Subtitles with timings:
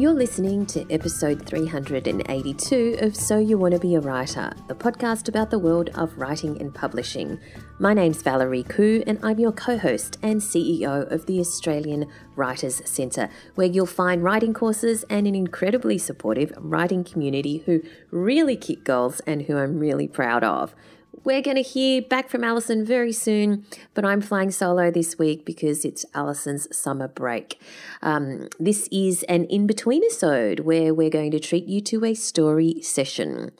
[0.00, 5.28] You're listening to episode 382 of So You Want to Be a Writer, the podcast
[5.28, 7.38] about the world of writing and publishing.
[7.78, 12.80] My name's Valerie Khoo, and I'm your co host and CEO of the Australian Writers
[12.88, 18.84] Centre, where you'll find writing courses and an incredibly supportive writing community who really kick
[18.84, 20.74] goals and who I'm really proud of.
[21.22, 25.44] We're going to hear back from Alison very soon, but I'm flying solo this week
[25.44, 27.60] because it's Alison's summer break.
[28.00, 32.14] Um, this is an in between episode where we're going to treat you to a
[32.14, 33.50] story session.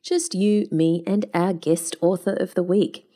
[0.00, 3.07] Just you, me, and our guest author of the week.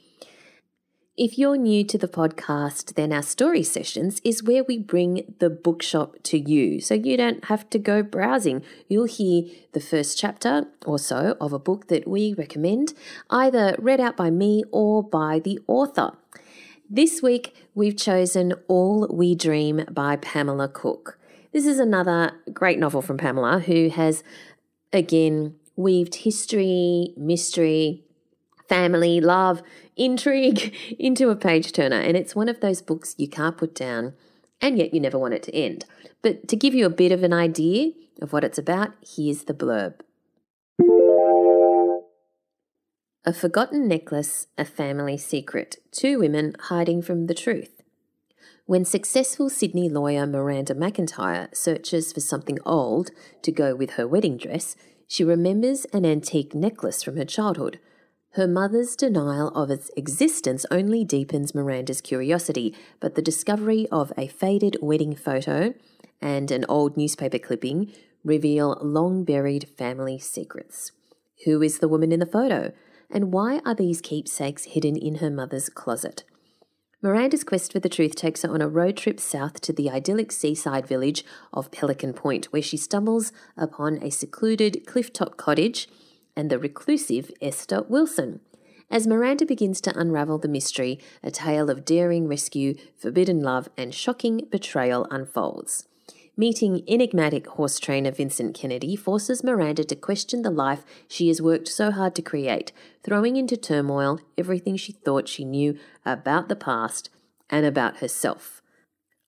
[1.14, 5.50] If you're new to the podcast, then our story sessions is where we bring the
[5.50, 6.80] bookshop to you.
[6.80, 8.64] So you don't have to go browsing.
[8.88, 9.42] You'll hear
[9.74, 12.94] the first chapter or so of a book that we recommend,
[13.28, 16.12] either read out by me or by the author.
[16.88, 21.18] This week, we've chosen All We Dream by Pamela Cook.
[21.52, 24.24] This is another great novel from Pamela, who has,
[24.94, 28.02] again, weaved history, mystery,
[28.68, 29.62] family, love,
[29.96, 32.00] intrigue into a page turner.
[32.00, 34.14] And it's one of those books you can't put down,
[34.60, 35.84] and yet you never want it to end.
[36.22, 39.54] But to give you a bit of an idea of what it's about, here's the
[39.54, 39.94] blurb.
[43.24, 47.82] A forgotten necklace, a family secret, two women hiding from the truth.
[48.66, 53.10] When successful Sydney lawyer Miranda McIntyre searches for something old
[53.42, 54.76] to go with her wedding dress,
[55.06, 57.78] she remembers an antique necklace from her childhood
[58.34, 64.26] her mother's denial of its existence only deepens Miranda's curiosity, but the discovery of a
[64.26, 65.74] faded wedding photo
[66.20, 67.92] and an old newspaper clipping
[68.24, 70.92] reveal long buried family secrets.
[71.44, 72.72] Who is the woman in the photo?
[73.10, 76.24] And why are these keepsakes hidden in her mother's closet?
[77.02, 80.32] Miranda's quest for the truth takes her on a road trip south to the idyllic
[80.32, 85.88] seaside village of Pelican Point, where she stumbles upon a secluded clifftop cottage
[86.36, 88.40] and the reclusive Esther Wilson.
[88.90, 93.94] As Miranda begins to unravel the mystery, a tale of daring rescue, forbidden love, and
[93.94, 95.88] shocking betrayal unfolds.
[96.36, 101.68] Meeting enigmatic horse trainer Vincent Kennedy forces Miranda to question the life she has worked
[101.68, 102.72] so hard to create,
[103.02, 107.10] throwing into turmoil everything she thought she knew about the past
[107.50, 108.62] and about herself.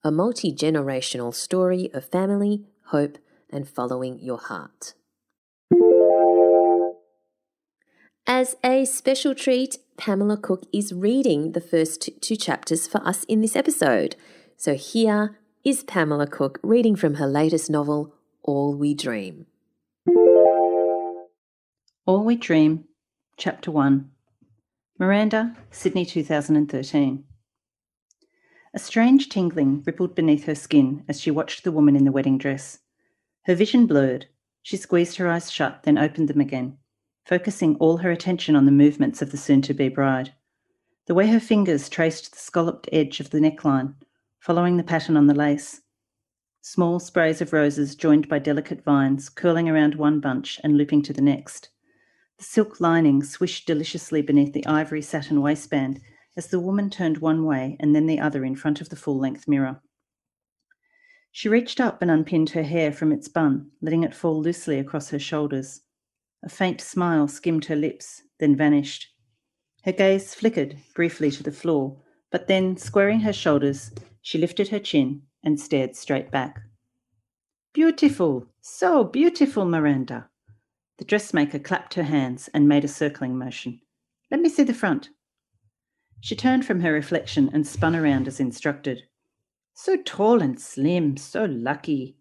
[0.02, 3.18] A multi generational story of family, hope,
[3.50, 4.94] and following your heart.
[8.26, 13.42] As a special treat, Pamela Cook is reading the first two chapters for us in
[13.42, 14.16] this episode.
[14.56, 19.44] So here is Pamela Cook reading from her latest novel, All We Dream.
[22.06, 22.84] All We Dream,
[23.36, 24.10] Chapter 1
[24.98, 27.24] Miranda, Sydney 2013.
[28.72, 32.38] A strange tingling rippled beneath her skin as she watched the woman in the wedding
[32.38, 32.78] dress.
[33.44, 34.28] Her vision blurred.
[34.62, 36.78] She squeezed her eyes shut, then opened them again
[37.24, 40.32] focusing all her attention on the movements of the soon to be bride.
[41.06, 43.94] The way her fingers traced the scalloped edge of the neckline,
[44.38, 45.82] following the pattern on the lace.
[46.60, 51.12] Small sprays of roses joined by delicate vines curling around one bunch and looping to
[51.12, 51.68] the next.
[52.38, 56.00] The silk lining swished deliciously beneath the ivory satin waistband
[56.36, 59.18] as the woman turned one way and then the other in front of the full
[59.18, 59.80] length mirror.
[61.30, 65.10] She reached up and unpinned her hair from its bun, letting it fall loosely across
[65.10, 65.82] her shoulders.
[66.44, 69.08] A faint smile skimmed her lips, then vanished.
[69.82, 71.96] Her gaze flickered briefly to the floor,
[72.30, 73.90] but then, squaring her shoulders,
[74.20, 76.60] she lifted her chin and stared straight back.
[77.72, 80.28] Beautiful, so beautiful, Miranda.
[80.98, 83.80] The dressmaker clapped her hands and made a circling motion.
[84.30, 85.08] Let me see the front.
[86.20, 89.04] She turned from her reflection and spun around as instructed.
[89.72, 92.16] So tall and slim, so lucky.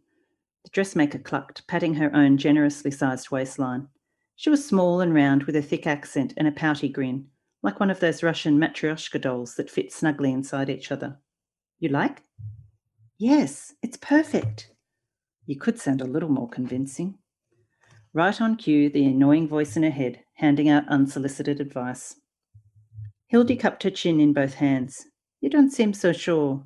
[0.63, 3.89] The dressmaker clucked, patting her own generously sized waistline.
[4.35, 7.27] She was small and round with a thick accent and a pouty grin,
[7.61, 11.19] like one of those Russian matryoshka dolls that fit snugly inside each other.
[11.79, 12.23] You like?
[13.17, 14.69] Yes, it's perfect.
[15.45, 17.17] You could sound a little more convincing.
[18.13, 22.15] Right on cue, the annoying voice in her head, handing out unsolicited advice.
[23.27, 25.05] Hildy cupped her chin in both hands.
[25.41, 26.63] You don't seem so sure.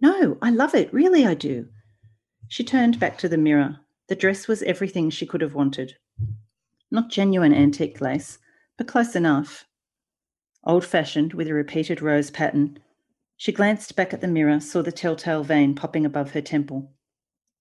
[0.00, 1.68] No, I love it, really I do.
[2.48, 3.78] She turned back to the mirror.
[4.08, 5.96] The dress was everything she could have wanted.
[6.90, 8.38] Not genuine antique lace,
[8.76, 9.66] but close enough.
[10.64, 12.78] Old fashioned, with a repeated rose pattern,
[13.36, 16.90] she glanced back at the mirror, saw the telltale vein popping above her temple.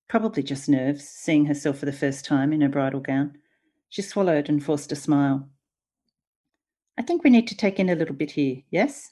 [0.07, 3.37] Probably just nerves, seeing herself for the first time in her bridal gown.
[3.89, 5.47] She swallowed and forced a smile.
[6.97, 9.11] I think we need to take in a little bit here, yes?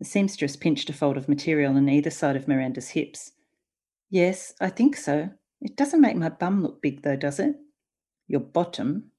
[0.00, 3.32] The seamstress pinched a fold of material on either side of Miranda's hips.
[4.10, 5.30] Yes, I think so.
[5.60, 7.54] It doesn't make my bum look big, though, does it?
[8.26, 9.12] Your bottom?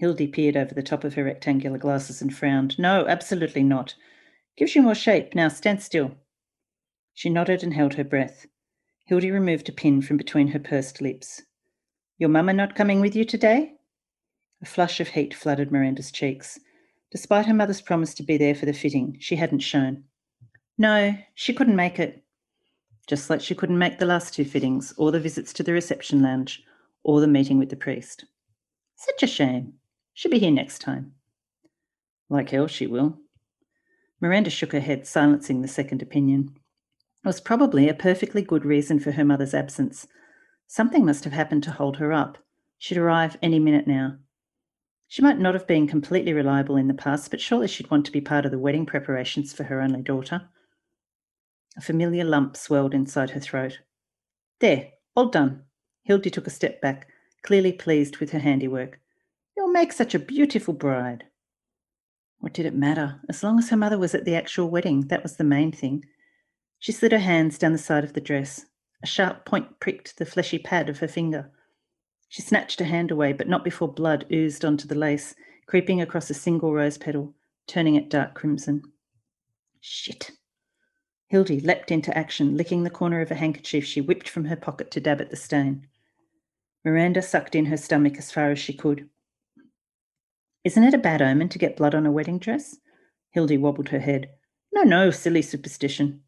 [0.00, 2.78] Hildy peered over the top of her rectangular glasses and frowned.
[2.78, 3.94] No, absolutely not.
[4.56, 5.34] Gives you more shape.
[5.34, 6.12] Now stand still.
[7.12, 8.46] She nodded and held her breath.
[9.04, 11.42] Hildy removed a pin from between her pursed lips.
[12.16, 13.74] Your mamma not coming with you today?
[14.62, 16.58] A flush of heat flooded Miranda's cheeks.
[17.12, 20.04] Despite her mother's promise to be there for the fitting, she hadn't shown.
[20.78, 22.24] No, she couldn't make it.
[23.06, 26.22] Just like she couldn't make the last two fittings, or the visits to the reception
[26.22, 26.62] lounge,
[27.02, 28.24] or the meeting with the priest.
[28.96, 29.74] Such a shame.
[30.20, 31.14] She'll be here next time.
[32.28, 33.16] Like hell she will.
[34.20, 36.50] Miranda shook her head, silencing the second opinion.
[37.24, 40.06] It was probably a perfectly good reason for her mother's absence.
[40.66, 42.36] Something must have happened to hold her up.
[42.76, 44.18] She'd arrive any minute now.
[45.08, 48.12] She might not have been completely reliable in the past, but surely she'd want to
[48.12, 50.50] be part of the wedding preparations for her only daughter.
[51.78, 53.78] A familiar lump swelled inside her throat.
[54.58, 55.62] There, all done.
[56.02, 57.08] Hildy took a step back,
[57.42, 59.00] clearly pleased with her handiwork.
[59.56, 61.24] You'll make such a beautiful bride.
[62.38, 63.20] What did it matter?
[63.28, 66.04] As long as her mother was at the actual wedding, that was the main thing.
[66.78, 68.64] She slid her hands down the side of the dress.
[69.02, 71.50] A sharp point pricked the fleshy pad of her finger.
[72.28, 75.34] She snatched her hand away, but not before blood oozed onto the lace,
[75.66, 77.34] creeping across a single rose petal,
[77.66, 78.82] turning it dark crimson.
[79.80, 80.30] Shit.
[81.26, 84.90] Hildy leapt into action, licking the corner of a handkerchief she whipped from her pocket
[84.92, 85.86] to dab at the stain.
[86.84, 89.08] Miranda sucked in her stomach as far as she could.
[90.62, 92.76] Isn't it a bad omen to get blood on a wedding dress?
[93.30, 94.30] Hildy wobbled her head.
[94.72, 96.22] No, no, silly superstition.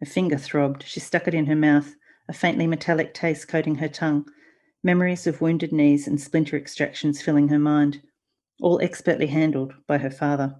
[0.00, 0.84] Her finger throbbed.
[0.86, 1.94] She stuck it in her mouth,
[2.28, 4.24] a faintly metallic taste coating her tongue,
[4.82, 8.00] memories of wounded knees and splinter extractions filling her mind,
[8.60, 10.56] all expertly handled by her father.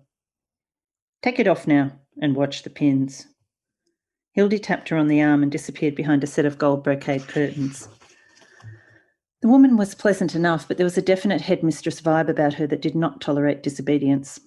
[1.23, 3.27] Take it off now and watch the pins.
[4.33, 7.89] Hildy tapped her on the arm and disappeared behind a set of gold brocade curtains.
[9.41, 12.83] The woman was pleasant enough, but there was a definite headmistress vibe about her that
[12.83, 14.41] did not tolerate disobedience.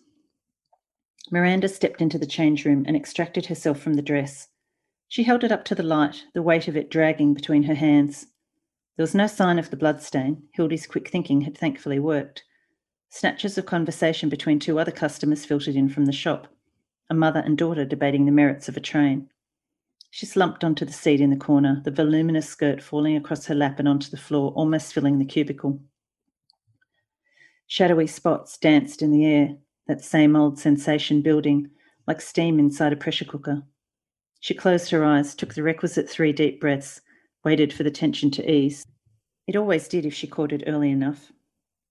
[1.32, 4.50] Miranda stepped into the change room and extracted herself from the dress.
[5.08, 8.28] She held it up to the light, the weight of it dragging between her hands.
[8.98, 10.44] There was no sign of the bloodstain.
[10.54, 12.44] Hildy's quick thinking had thankfully worked.
[13.10, 16.48] Snatches of conversation between two other customers filtered in from the shop,
[17.10, 19.30] a mother and daughter debating the merits of a train.
[20.12, 23.80] She slumped onto the seat in the corner, the voluminous skirt falling across her lap
[23.80, 25.82] and onto the floor, almost filling the cubicle.
[27.66, 29.56] Shadowy spots danced in the air,
[29.88, 31.70] that same old sensation building,
[32.08, 33.64] like steam inside a pressure cooker.
[34.42, 37.00] She closed her eyes, took the requisite three deep breaths,
[37.46, 38.86] waited for the tension to ease.
[39.48, 41.32] It always did if she caught it early enough.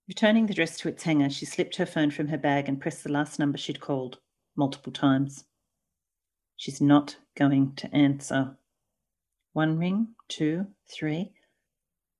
[0.08, 3.02] Returning the dress to its hanger, she slipped her phone from her bag and pressed
[3.02, 4.19] the last number she'd called,
[4.56, 5.44] multiple times.
[6.61, 8.55] She's not going to answer.
[9.55, 11.33] One ring, two, three.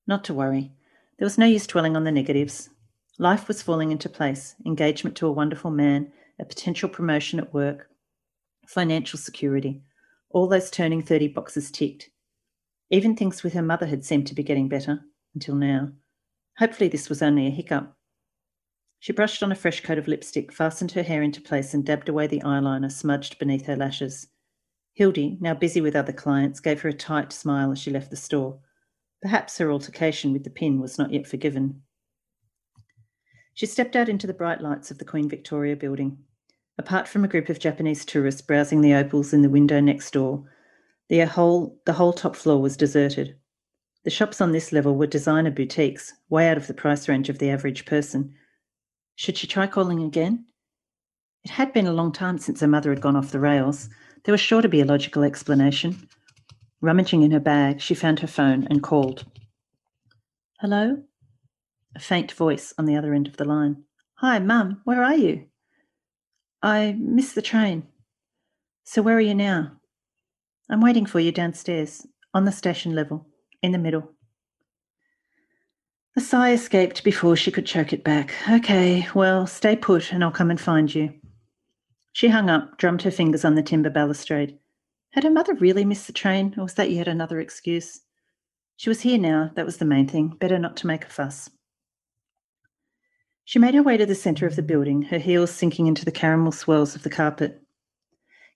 [0.07, 0.73] Not to worry.
[1.19, 2.71] There was no use dwelling on the negatives.
[3.19, 7.91] Life was falling into place engagement to a wonderful man, a potential promotion at work,
[8.67, 9.83] financial security.
[10.31, 12.09] All those turning 30 boxes ticked.
[12.89, 15.01] Even things with her mother had seemed to be getting better
[15.35, 15.91] until now.
[16.57, 17.95] Hopefully, this was only a hiccup.
[19.00, 22.11] She brushed on a fresh coat of lipstick, fastened her hair into place, and dabbed
[22.11, 24.29] away the eyeliner smudged beneath her lashes.
[24.93, 28.17] Hildy, now busy with other clients, gave her a tight smile as she left the
[28.17, 28.58] store.
[29.23, 31.80] Perhaps her altercation with the pin was not yet forgiven.
[33.54, 36.19] She stepped out into the bright lights of the Queen Victoria building.
[36.76, 40.45] Apart from a group of Japanese tourists browsing the opals in the window next door,
[41.09, 43.35] the uh, whole, the whole top floor was deserted.
[44.04, 47.38] The shops on this level were designer boutiques, way out of the price range of
[47.38, 48.35] the average person.
[49.21, 50.47] Should she try calling again?
[51.45, 53.91] It had been a long time since her mother had gone off the rails.
[54.25, 56.09] There was sure to be a logical explanation.
[56.81, 59.27] Rummaging in her bag, she found her phone and called.
[60.61, 61.03] Hello?
[61.95, 63.85] A faint voice on the other end of the line.
[64.21, 65.49] Hi, Mum, where are you?
[66.62, 67.89] I missed the train.
[68.85, 69.73] So where are you now?
[70.71, 73.27] I'm waiting for you downstairs, on the station level,
[73.62, 74.15] in the middle.
[76.17, 78.35] A sigh escaped before she could choke it back.
[78.50, 81.14] Okay, well, stay put and I'll come and find you.
[82.12, 84.59] She hung up, drummed her fingers on the timber balustrade.
[85.11, 88.00] Had her mother really missed the train, or was that yet another excuse?
[88.76, 90.37] She was here now, that was the main thing.
[90.40, 91.49] Better not to make a fuss.
[93.45, 96.12] She made her way to the centre of the building, her heels sinking into the
[96.12, 97.61] caramel swirls of the carpet.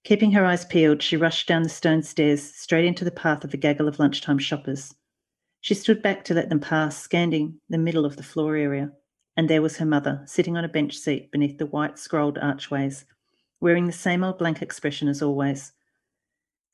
[0.02, 3.54] Keeping her eyes peeled, she rushed down the stone stairs straight into the path of
[3.54, 4.94] a gaggle of lunchtime shoppers.
[5.64, 8.92] She stood back to let them pass, scanning the middle of the floor area,
[9.34, 13.06] and there was her mother, sitting on a bench seat beneath the white scrolled archways,
[13.62, 15.72] wearing the same old blank expression as always.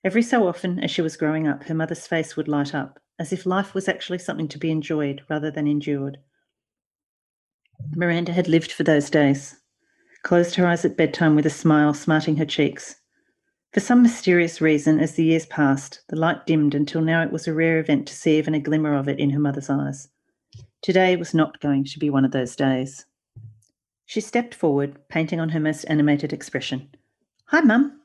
[0.03, 3.33] Every so often, as she was growing up, her mother's face would light up, as
[3.33, 6.19] if life was actually something to be enjoyed rather than endured.
[7.95, 9.55] Miranda had lived for those days,
[10.25, 12.97] closed her eyes at bedtime with a smile smarting her cheeks.
[13.73, 17.47] For some mysterious reason, as the years passed, the light dimmed until now it was
[17.47, 20.09] a rare event to see even a glimmer of it in her mother's eyes.
[20.83, 23.07] Today was not going to be one of those days.
[24.07, 26.89] She stepped forward, painting on her most animated expression.
[27.47, 28.01] Hi, Mum.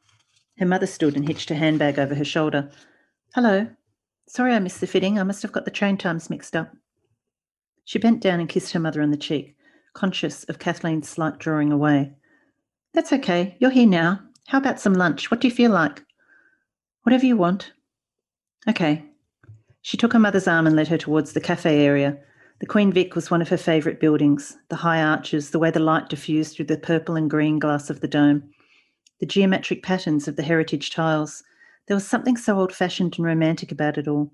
[0.60, 2.70] Her mother stood and hitched her handbag over her shoulder.
[3.34, 3.68] Hello.
[4.28, 5.18] Sorry I missed the fitting.
[5.18, 6.72] I must have got the train times mixed up.
[7.86, 9.56] She bent down and kissed her mother on the cheek,
[9.94, 12.14] conscious of Kathleen's slight drawing away.
[12.94, 13.58] That's okay.
[13.60, 14.25] You're here now.
[14.48, 15.32] How about some lunch?
[15.32, 16.04] What do you feel like?
[17.04, 17.72] Whatever you want.
[18.68, 19.04] Okay.
[19.82, 22.18] She took her mother's arm and led her towards the cafe area.
[22.60, 24.58] The Queen Vic was one of her favourite buildings.
[24.70, 28.00] The high arches, the way the light diffused through the purple and green glass of
[28.00, 28.50] the dome,
[29.20, 31.44] the geometric patterns of the heritage tiles,
[31.88, 34.32] there was something so old fashioned and romantic about it all.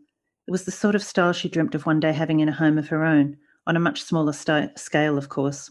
[0.48, 2.78] It was the sort of style she dreamt of one day having in a home
[2.78, 3.38] of her own,
[3.68, 5.70] on a much smaller st- scale, of course.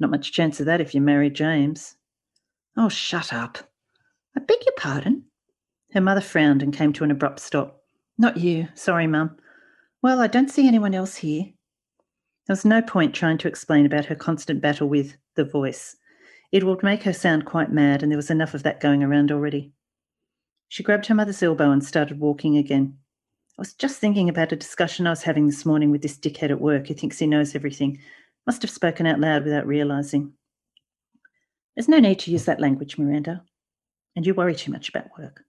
[0.00, 1.96] Not much chance of that if you marry James.
[2.80, 3.58] Oh, shut up.
[4.36, 5.24] I beg your pardon?
[5.94, 7.82] Her mother frowned and came to an abrupt stop.
[8.16, 8.68] Not you.
[8.76, 9.36] Sorry, Mum.
[10.00, 11.42] Well, I don't see anyone else here.
[12.46, 15.96] There was no point trying to explain about her constant battle with the voice.
[16.52, 19.32] It would make her sound quite mad, and there was enough of that going around
[19.32, 19.72] already.
[20.68, 22.96] She grabbed her mother's elbow and started walking again.
[23.58, 26.50] I was just thinking about a discussion I was having this morning with this dickhead
[26.50, 27.98] at work who thinks he knows everything.
[28.46, 30.34] Must have spoken out loud without realizing.
[31.78, 33.44] There's no need to use that language, Miranda.
[34.16, 35.44] And you worry too much about work.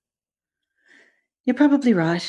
[1.43, 2.23] You're probably right.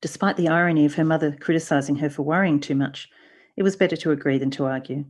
[0.00, 3.08] Despite the irony of her mother criticizing her for worrying too much,
[3.56, 5.04] it was better to agree than to argue.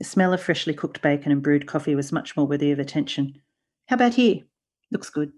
[0.00, 3.40] The smell of freshly cooked bacon and brewed coffee was much more worthy of attention.
[3.86, 4.40] How about here?
[4.90, 5.30] Looks good.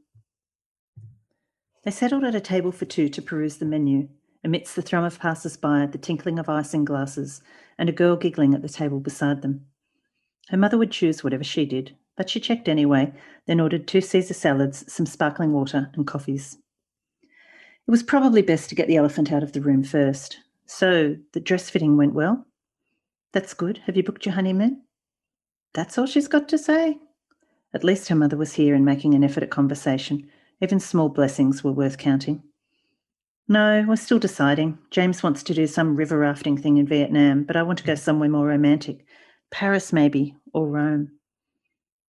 [1.84, 4.08] They settled at a table for two to peruse the menu,
[4.44, 7.42] amidst the thrum of passers by, the tinkling of ice in glasses,
[7.76, 9.66] and a girl giggling at the table beside them.
[10.48, 13.12] Her mother would choose whatever she did, but she checked anyway,
[13.46, 16.58] then ordered two Caesar salads, some sparkling water, and coffees.
[17.22, 20.38] It was probably best to get the elephant out of the room first.
[20.66, 22.46] So, the dress fitting went well?
[23.32, 23.78] That's good.
[23.86, 24.82] Have you booked your honeymoon?
[25.74, 26.98] That's all she's got to say.
[27.74, 31.64] At least her mother was here and making an effort at conversation, even small blessings
[31.64, 32.42] were worth counting.
[33.48, 34.78] No, we're still deciding.
[34.90, 37.94] James wants to do some river rafting thing in Vietnam, but I want to go
[37.94, 39.04] somewhere more romantic.
[39.50, 41.12] Paris, maybe, or Rome.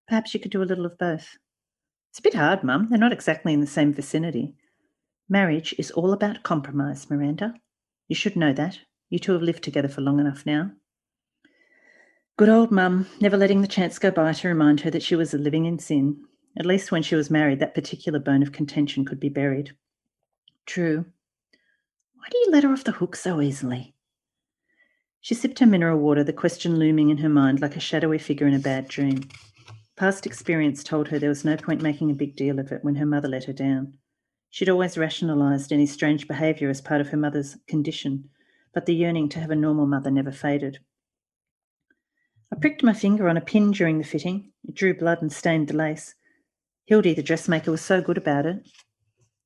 [0.08, 1.36] Perhaps you could do a little of both.
[2.10, 2.88] It's a bit hard, Mum.
[2.88, 4.54] They're not exactly in the same vicinity.
[5.28, 7.54] Marriage is all about compromise, Miranda.
[8.08, 8.78] You should know that.
[9.10, 10.70] You two have lived together for long enough now.
[12.38, 15.32] Good old Mum, never letting the chance go by to remind her that she was
[15.32, 16.22] living in sin.
[16.58, 19.72] At least when she was married, that particular bone of contention could be buried.
[20.64, 21.04] True.
[22.14, 23.94] Why do you let her off the hook so easily?
[25.26, 28.46] She sipped her mineral water, the question looming in her mind like a shadowy figure
[28.46, 29.28] in a bad dream.
[29.96, 32.94] Past experience told her there was no point making a big deal of it when
[32.94, 33.94] her mother let her down.
[34.50, 38.28] She'd always rationalized any strange behavior as part of her mother's condition,
[38.72, 40.78] but the yearning to have a normal mother never faded.
[42.52, 44.52] I pricked my finger on a pin during the fitting.
[44.62, 46.14] It drew blood and stained the lace.
[46.84, 48.58] Hildy, the dressmaker, was so good about it.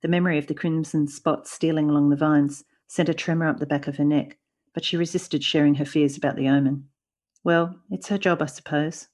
[0.02, 3.64] The memory of the crimson spots stealing along the vines sent a tremor up the
[3.64, 4.36] back of her neck,
[4.74, 6.88] but she resisted sharing her fears about the omen.
[7.44, 9.08] Well, it's her job, I suppose.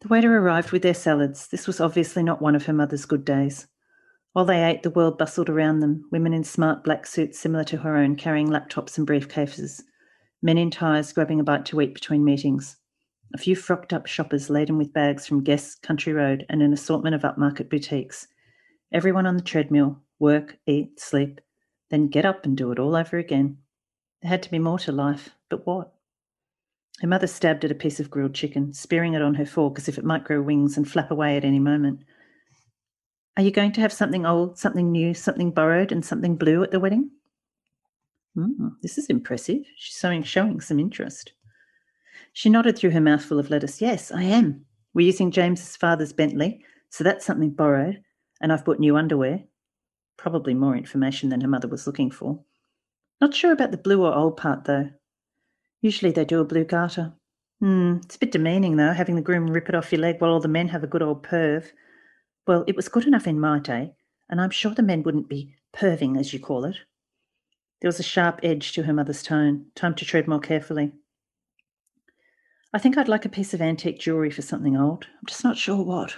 [0.00, 1.48] The waiter arrived with their salads.
[1.48, 3.66] This was obviously not one of her mother's good days.
[4.32, 7.78] While they ate, the world bustled around them, women in smart black suits similar to
[7.78, 9.82] her own carrying laptops and briefcases,
[10.42, 12.76] men in ties grabbing a bite to eat between meetings
[13.34, 17.14] a few frocked up shoppers laden with bags from Guess, Country Road, and an assortment
[17.14, 18.26] of upmarket boutiques.
[18.92, 21.40] Everyone on the treadmill, work, eat, sleep,
[21.90, 23.58] then get up and do it all over again.
[24.22, 25.92] There had to be more to life, but what?
[27.00, 29.88] Her mother stabbed at a piece of grilled chicken, spearing it on her fork as
[29.88, 32.00] if it might grow wings and flap away at any moment.
[33.36, 36.72] Are you going to have something old, something new, something borrowed, and something blue at
[36.72, 37.10] the wedding?
[38.36, 39.62] Mm, this is impressive.
[39.76, 41.32] She's showing, showing some interest.
[42.32, 43.80] She nodded through her mouthful of lettuce.
[43.80, 44.64] Yes, I am.
[44.92, 48.02] We're using James's father's Bentley, so that's something borrowed,
[48.40, 49.44] and I've bought new underwear.
[50.16, 52.40] Probably more information than her mother was looking for.
[53.20, 54.90] Not sure about the blue or old part, though.
[55.80, 57.14] Usually they do a blue garter.
[57.60, 60.30] Hmm, it's a bit demeaning, though, having the groom rip it off your leg while
[60.30, 61.66] all the men have a good old perv.
[62.46, 63.94] Well, it was good enough in my day,
[64.28, 66.76] and I'm sure the men wouldn't be perving, as you call it.
[67.80, 69.66] There was a sharp edge to her mother's tone.
[69.74, 70.92] Time to tread more carefully.
[72.72, 75.06] I think I'd like a piece of antique jewellery for something old.
[75.14, 76.16] I'm just not sure what.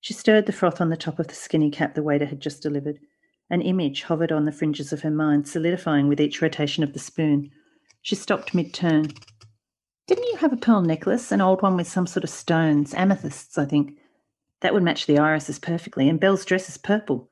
[0.00, 2.62] She stirred the froth on the top of the skinny cap the waiter had just
[2.62, 2.98] delivered,
[3.52, 6.98] An image hovered on the fringes of her mind, solidifying with each rotation of the
[6.98, 7.50] spoon.
[8.00, 9.08] She stopped mid turn.
[10.06, 13.58] Didn't you have a pearl necklace, an old one with some sort of stones, amethysts,
[13.58, 13.98] I think?
[14.62, 17.28] That would match the irises perfectly, and Belle's dress is purple.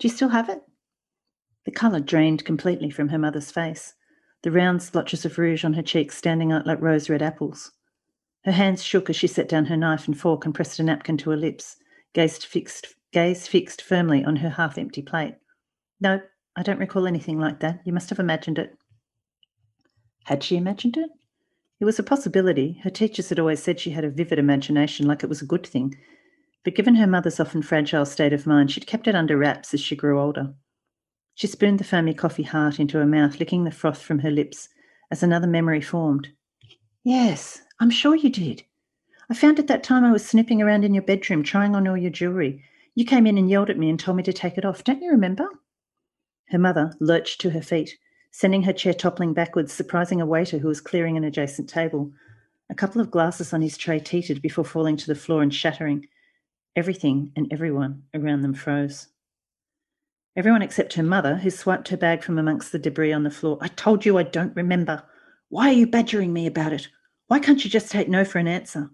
[0.00, 0.60] Do you still have it?
[1.66, 3.94] The colour drained completely from her mother's face,
[4.42, 7.70] the round splotches of rouge on her cheeks standing out like rose red apples.
[8.44, 11.16] Her hands shook as she set down her knife and fork and pressed a napkin
[11.18, 11.76] to her lips,
[12.12, 15.36] gaze fixed, gaze fixed firmly on her half empty plate.
[16.00, 16.20] No,
[16.56, 17.80] I don't recall anything like that.
[17.84, 18.76] You must have imagined it.
[20.24, 21.10] Had she imagined it?
[21.80, 22.80] It was a possibility.
[22.84, 25.66] Her teachers had always said she had a vivid imagination, like it was a good
[25.66, 25.96] thing.
[26.62, 29.80] But given her mother's often fragile state of mind, she'd kept it under wraps as
[29.80, 30.52] she grew older.
[31.34, 34.68] She spooned the foamy coffee heart into her mouth, licking the froth from her lips,
[35.10, 36.28] as another memory formed.
[37.02, 38.62] Yes, I'm sure you did.
[39.30, 41.96] I found it that time I was snooping around in your bedroom, trying on all
[41.96, 42.62] your jewellery.
[42.94, 44.84] You came in and yelled at me and told me to take it off.
[44.84, 45.48] Don't you remember?
[46.50, 47.96] Her mother lurched to her feet,
[48.32, 52.12] sending her chair toppling backwards, surprising a waiter who was clearing an adjacent table.
[52.68, 56.06] A couple of glasses on his tray teetered before falling to the floor and shattering.
[56.76, 59.08] Everything and everyone around them froze.
[60.36, 63.58] Everyone except her mother, who swiped her bag from amongst the debris on the floor.
[63.60, 65.02] I told you I don't remember.
[65.48, 66.88] Why are you badgering me about it?
[67.26, 68.90] Why can't you just take no for an answer?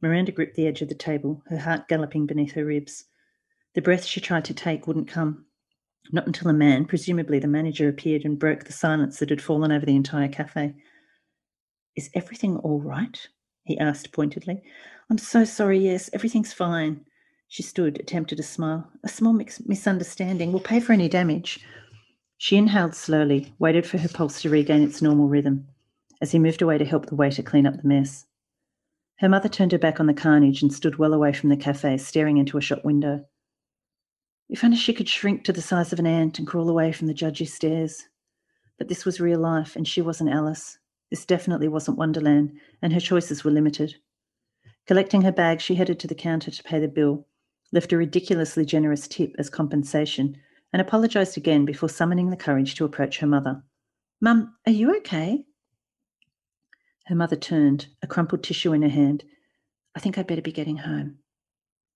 [0.00, 3.04] Miranda gripped the edge of the table, her heart galloping beneath her ribs.
[3.74, 5.46] The breath she tried to take wouldn't come.
[6.12, 9.72] Not until a man, presumably the manager, appeared and broke the silence that had fallen
[9.72, 10.74] over the entire cafe.
[11.96, 13.28] Is everything all right?
[13.64, 14.62] he asked pointedly.
[15.10, 17.04] I'm so sorry, yes, everything's fine.
[17.48, 18.90] She stood, attempted a smile.
[19.04, 20.52] A small misunderstanding.
[20.52, 21.60] We'll pay for any damage.
[22.36, 25.68] She inhaled slowly, waited for her pulse to regain its normal rhythm,
[26.20, 28.26] as he moved away to help the waiter clean up the mess.
[29.20, 31.96] Her mother turned her back on the carnage and stood well away from the cafe,
[31.96, 33.24] staring into a shop window.
[34.48, 37.06] If only she could shrink to the size of an ant and crawl away from
[37.06, 38.08] the judgy stares.
[38.78, 40.78] But this was real life, and she wasn't Alice.
[41.10, 43.94] This definitely wasn't Wonderland, and her choices were limited.
[44.86, 47.26] Collecting her bag, she headed to the counter to pay the bill,
[47.72, 50.36] left a ridiculously generous tip as compensation,
[50.72, 53.62] and apologised again before summoning the courage to approach her mother.
[54.20, 55.44] Mum, are you okay?
[57.06, 59.24] Her mother turned, a crumpled tissue in her hand.
[59.94, 61.18] I think I'd better be getting home.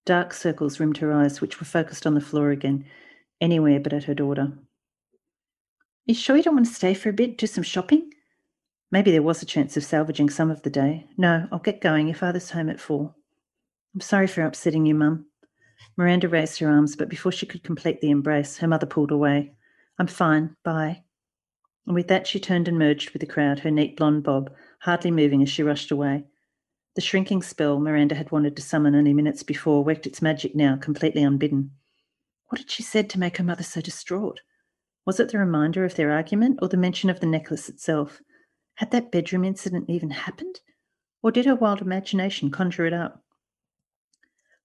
[0.04, 2.84] Dark circles rimmed her eyes, which were focused on the floor again,
[3.40, 4.52] anywhere but at her daughter.
[6.06, 8.10] You sure you don't want to stay for a bit, do some shopping?
[8.90, 11.06] Maybe there was a chance of salvaging some of the day.
[11.18, 12.06] No, I'll get going.
[12.06, 13.14] Your father's home at four.
[13.94, 15.26] I'm sorry for upsetting you, Mum.
[15.96, 19.52] Miranda raised her arms, but before she could complete the embrace, her mother pulled away.
[19.98, 20.56] I'm fine.
[20.64, 21.02] Bye.
[21.86, 25.10] And with that, she turned and merged with the crowd, her neat blonde bob hardly
[25.10, 26.24] moving as she rushed away.
[26.98, 30.74] The shrinking spell Miranda had wanted to summon only minutes before worked its magic now,
[30.74, 31.70] completely unbidden.
[32.48, 34.40] What had she said to make her mother so distraught?
[35.06, 38.20] Was it the reminder of their argument or the mention of the necklace itself?
[38.74, 40.58] Had that bedroom incident even happened?
[41.22, 43.22] Or did her wild imagination conjure it up?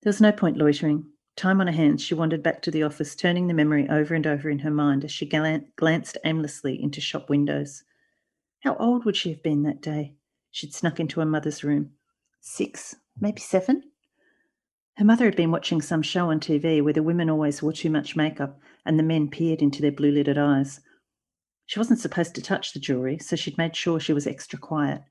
[0.02, 1.06] There was no point loitering.
[1.36, 4.26] Time on her hands, she wandered back to the office, turning the memory over and
[4.26, 7.84] over in her mind as she glanced aimlessly into shop windows.
[8.62, 10.16] How old would she have been that day?
[10.50, 11.92] She'd snuck into her mother's room
[12.46, 13.82] six, maybe seven.
[14.98, 17.90] Her mother had been watching some show on TV where the women always wore too
[17.90, 20.82] much makeup and the men peered into their blue lidded eyes.
[21.66, 25.02] She wasn't supposed to touch the jewellery, so she'd made sure she was extra quiet.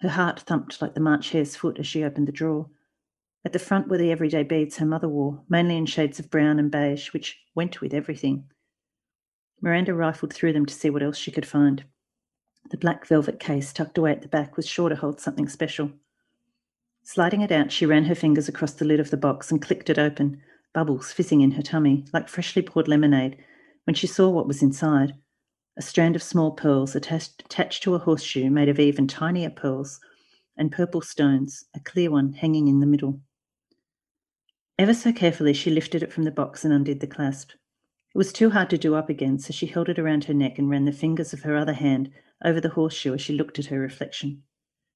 [0.00, 2.70] Her heart thumped like the March hare's foot as she opened the drawer.
[3.44, 6.58] At the front were the everyday beads her mother wore, mainly in shades of brown
[6.58, 8.46] and beige, which went with everything.
[9.60, 11.84] Miranda rifled through them to see what else she could find.
[12.70, 15.92] The black velvet case tucked away at the back was sure to hold something special.
[17.04, 19.90] Sliding it out, she ran her fingers across the lid of the box and clicked
[19.90, 20.40] it open,
[20.72, 23.36] bubbles fizzing in her tummy, like freshly poured lemonade,
[23.84, 25.14] when she saw what was inside
[25.76, 30.00] a strand of small pearls attached, attached to a horseshoe made of even tinier pearls,
[30.56, 33.20] and purple stones, a clear one hanging in the middle.
[34.78, 37.52] Ever so carefully, she lifted it from the box and undid the clasp.
[38.14, 40.58] It was too hard to do up again, so she held it around her neck
[40.58, 42.12] and ran the fingers of her other hand
[42.44, 44.42] over the horseshoe as she looked at her reflection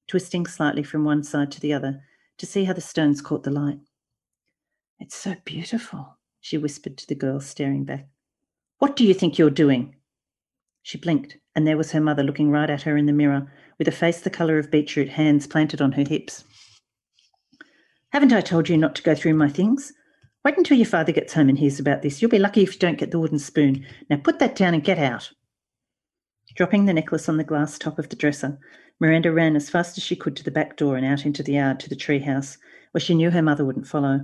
[0.07, 2.01] twisting slightly from one side to the other
[2.37, 3.79] to see how the stones caught the light.
[4.99, 8.07] It's so beautiful, she whispered to the girl, staring back.
[8.79, 9.95] What do you think you're doing?
[10.83, 13.87] She blinked, and there was her mother looking right at her in the mirror, with
[13.87, 16.43] a face the colour of beetroot, hands planted on her hips.
[18.11, 19.91] Haven't I told you not to go through my things?
[20.45, 22.21] Wait until your father gets home and hears about this.
[22.21, 23.85] You'll be lucky if you don't get the wooden spoon.
[24.09, 25.29] Now put that down and get out.
[26.55, 28.57] Dropping the necklace on the glass top of the dresser,
[28.99, 31.53] Miranda ran as fast as she could to the back door and out into the
[31.53, 32.57] yard to the treehouse,
[32.91, 34.21] where she knew her mother wouldn't follow.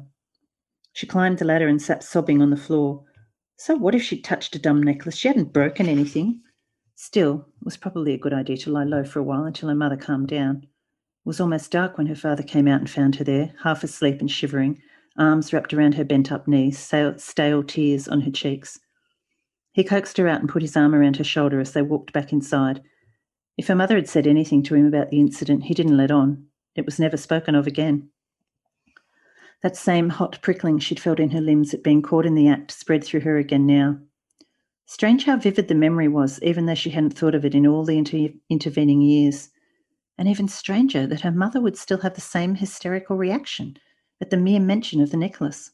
[0.93, 3.03] She climbed the ladder and sat sobbing on the floor.
[3.57, 5.15] So what if she'd touched a dumb necklace?
[5.15, 6.41] She hadn't broken anything.
[6.95, 9.75] Still, it was probably a good idea to lie low for a while until her
[9.75, 10.63] mother calmed down.
[10.63, 10.69] It
[11.25, 14.29] was almost dark when her father came out and found her there, half asleep and
[14.29, 14.81] shivering,
[15.17, 18.79] arms wrapped around her bent up knees, stale tears on her cheeks.
[19.71, 22.31] He coaxed her out and put his arm around her shoulder as they walked back
[22.31, 22.81] inside.
[23.57, 26.47] If her mother had said anything to him about the incident, he didn't let on.
[26.75, 28.09] It was never spoken of again.
[29.61, 32.71] That same hot prickling she'd felt in her limbs at being caught in the act
[32.71, 33.99] spread through her again now.
[34.85, 37.85] Strange how vivid the memory was, even though she hadn't thought of it in all
[37.85, 39.49] the inter- intervening years.
[40.17, 43.77] And even stranger that her mother would still have the same hysterical reaction
[44.19, 45.71] at the mere mention of the necklace.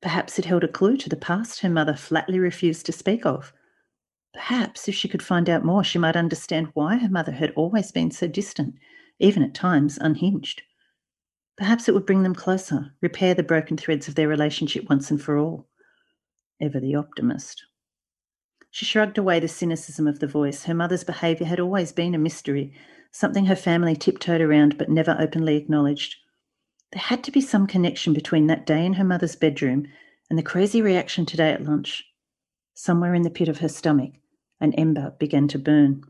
[0.00, 3.52] Perhaps it held a clue to the past her mother flatly refused to speak of.
[4.34, 7.90] Perhaps if she could find out more, she might understand why her mother had always
[7.90, 8.74] been so distant,
[9.18, 10.62] even at times unhinged.
[11.56, 15.20] Perhaps it would bring them closer, repair the broken threads of their relationship once and
[15.20, 15.68] for all.
[16.60, 17.64] Ever the optimist.
[18.70, 20.64] She shrugged away the cynicism of the voice.
[20.64, 22.74] Her mother's behaviour had always been a mystery,
[23.10, 26.16] something her family tiptoed around but never openly acknowledged.
[26.92, 29.86] There had to be some connection between that day in her mother's bedroom
[30.30, 32.04] and the crazy reaction today at lunch.
[32.80, 34.12] Somewhere in the pit of her stomach,
[34.60, 36.04] an ember began to burn.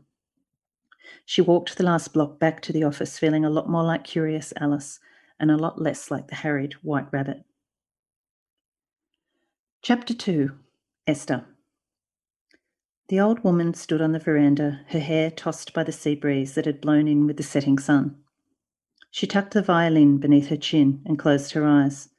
[1.25, 4.53] She walked the last block back to the office, feeling a lot more like curious
[4.55, 4.99] Alice
[5.39, 7.43] and a lot less like the harried white rabbit.
[9.81, 10.51] Chapter 2
[11.07, 11.43] Esther
[13.07, 16.67] The old woman stood on the veranda, her hair tossed by the sea breeze that
[16.67, 18.15] had blown in with the setting sun.
[19.09, 22.09] She tucked the violin beneath her chin and closed her eyes.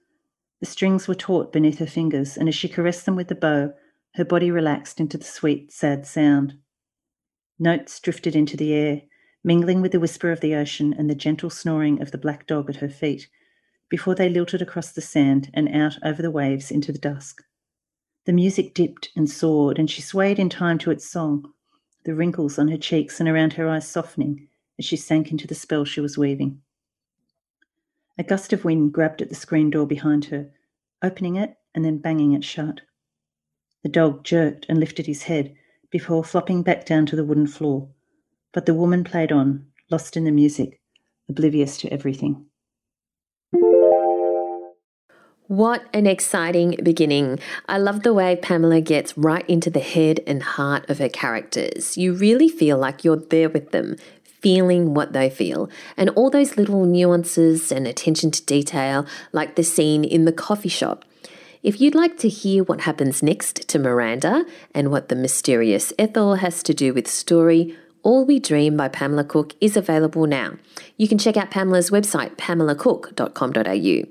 [0.58, 3.74] The strings were taut beneath her fingers, and as she caressed them with the bow,
[4.14, 6.54] her body relaxed into the sweet, sad sound.
[7.58, 9.02] Notes drifted into the air,
[9.44, 12.68] mingling with the whisper of the ocean and the gentle snoring of the black dog
[12.68, 13.28] at her feet,
[13.88, 17.42] before they lilted across the sand and out over the waves into the dusk.
[18.26, 21.52] The music dipped and soared, and she swayed in time to its song,
[22.04, 25.54] the wrinkles on her cheeks and around her eyes softening as she sank into the
[25.54, 26.60] spell she was weaving.
[28.18, 30.50] A gust of wind grabbed at the screen door behind her,
[31.02, 32.80] opening it and then banging it shut.
[33.82, 35.54] The dog jerked and lifted his head
[35.90, 37.88] before flopping back down to the wooden floor,
[38.52, 40.80] but the woman played on, lost in the music,
[41.28, 42.46] oblivious to everything.
[45.46, 47.40] What an exciting beginning.
[47.68, 51.96] I love the way Pamela gets right into the head and heart of her characters.
[51.96, 55.68] You really feel like you're there with them, feeling what they feel.
[55.96, 60.68] And all those little nuances and attention to detail, like the scene in the coffee
[60.68, 61.04] shop.
[61.62, 66.36] If you'd like to hear what happens next to Miranda and what the mysterious Ethel
[66.36, 70.54] has to do with story, All We Dream by Pamela Cook is available now.
[70.96, 74.08] You can check out Pamela's website, pamelacook.com.au,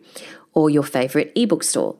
[0.54, 1.96] or your favourite ebook store.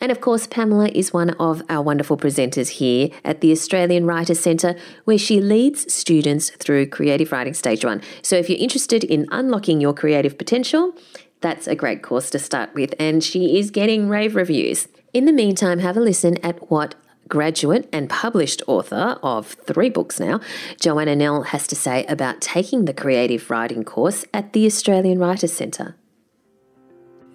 [0.00, 4.40] And of course, Pamela is one of our wonderful presenters here at the Australian Writers
[4.40, 8.00] Centre, where she leads students through creative writing stage one.
[8.22, 10.94] So if you're interested in unlocking your creative potential,
[11.42, 14.88] that's a great course to start with, and she is getting rave reviews.
[15.14, 16.96] In the meantime, have a listen at what
[17.28, 20.40] graduate and published author of three books now,
[20.80, 25.52] Joanna Nell has to say about taking the creative writing course at the Australian Writers
[25.52, 25.94] Centre.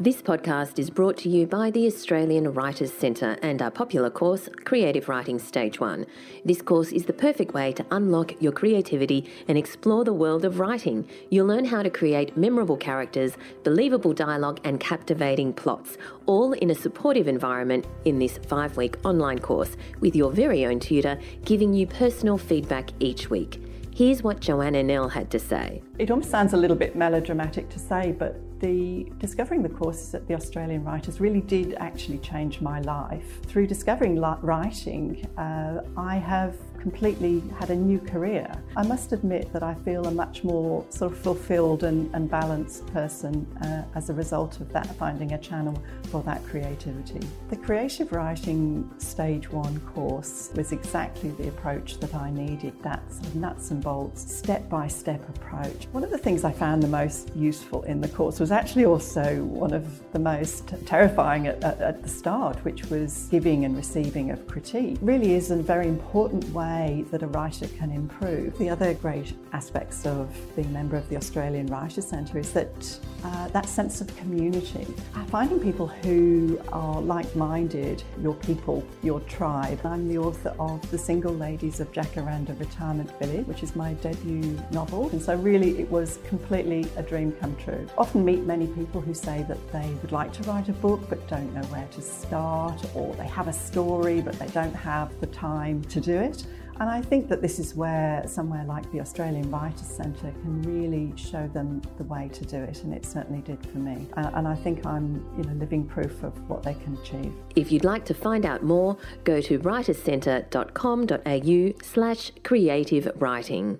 [0.01, 4.47] This podcast is brought to you by the Australian Writers Centre and our popular course,
[4.63, 6.05] Creative Writing Stage 1.
[6.45, 10.57] This course is the perfect way to unlock your creativity and explore the world of
[10.57, 11.05] writing.
[11.29, 13.33] You'll learn how to create memorable characters,
[13.65, 19.39] believable dialogue, and captivating plots, all in a supportive environment in this five week online
[19.39, 23.61] course with your very own tutor giving you personal feedback each week.
[23.93, 25.81] Here's what Joanna Nell had to say.
[25.97, 30.27] It almost sounds a little bit melodramatic to say, but the discovering the courses at
[30.27, 33.41] the Australian Writers really did actually change my life.
[33.45, 38.51] Through discovering writing, uh, I have completely had a new career.
[38.75, 42.87] I must admit that I feel a much more sort of fulfilled and, and balanced
[42.87, 47.19] person uh, as a result of that, finding a channel for that creativity.
[47.49, 53.27] The creative writing stage one course was exactly the approach that I needed, that sort
[53.27, 55.87] of nuts and bolts, step by step approach.
[55.91, 59.43] One of the things I found the most useful in the course was actually also
[59.43, 64.31] one of the most terrifying at, at, at the start, which was giving and receiving
[64.31, 64.93] of critique.
[64.93, 68.57] It really is a very important way way that a writer can improve.
[68.57, 72.99] The other great aspects of being a member of the Australian Writers Centre is that
[73.23, 74.87] uh, that sense of community.
[75.27, 79.79] Finding people who are like-minded, your people, your tribe.
[79.83, 84.57] I'm the author of The Single Ladies of Jacaranda Retirement Village, which is my debut
[84.71, 85.09] novel.
[85.09, 87.85] And so really it was completely a dream come true.
[87.97, 91.19] Often meet many people who say that they would like to write a book but
[91.27, 95.27] don't know where to start, or they have a story but they don't have the
[95.27, 96.45] time to do it.
[96.79, 101.11] And I think that this is where somewhere like the Australian Writers Centre can really
[101.17, 104.07] show them the way to do it, and it certainly did for me.
[104.15, 107.33] Uh, and I think I'm, you know, living proof of what they can achieve.
[107.55, 113.79] If you'd like to find out more, go to writerscentre.com.au slash creative writing.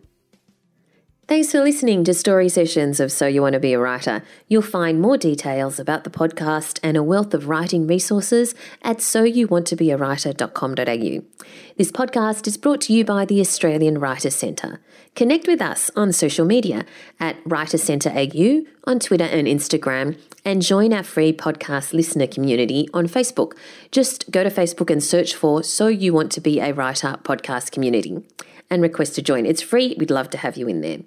[1.30, 4.24] Thanks for listening to Story Sessions of So You Want to Be a Writer.
[4.48, 11.44] You'll find more details about the podcast and a wealth of writing resources at soyouwanttobeawriter.com.au.
[11.78, 14.82] This podcast is brought to you by the Australian Writers Centre.
[15.14, 16.84] Connect with us on social media
[17.20, 22.90] at Writers Centre AU on Twitter and Instagram and join our free podcast listener community
[22.92, 23.52] on Facebook.
[23.92, 27.72] Just go to Facebook and search for So You Want to Be a Writer podcast
[27.72, 28.24] community
[28.70, 29.46] and request to join.
[29.46, 29.96] It's free.
[29.98, 31.00] We'd love to have you in there.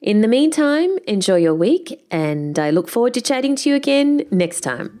[0.00, 4.24] In the meantime, enjoy your week, and I look forward to chatting to you again
[4.30, 5.00] next time.